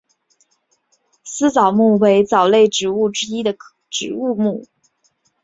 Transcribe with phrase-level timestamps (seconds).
[1.23, 3.43] 丝藻目为藻类植物之一
[3.91, 4.65] 植物目。